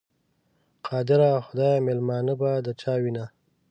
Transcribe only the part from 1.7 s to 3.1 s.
مېلمنه به د چا